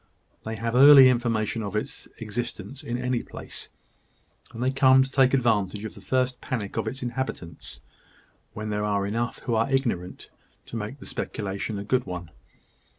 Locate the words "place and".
3.21-4.63